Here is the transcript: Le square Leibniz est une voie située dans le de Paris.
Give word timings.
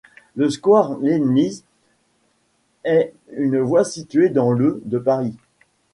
Le 0.35 0.49
square 0.49 0.97
Leibniz 0.97 1.63
est 2.85 3.13
une 3.33 3.59
voie 3.59 3.83
située 3.85 4.29
dans 4.29 4.51
le 4.51 4.81
de 4.83 4.97
Paris. 4.97 5.37